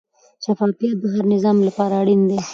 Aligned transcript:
شفافیت 0.43 0.95
د 1.01 1.05
هر 1.13 1.23
نظام 1.33 1.57
لپاره 1.67 1.93
اړین 2.01 2.21
دی. 2.29 2.39